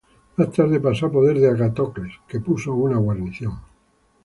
[0.35, 3.59] Más tarde pasó a poder de Agatocles que puso una guarnición.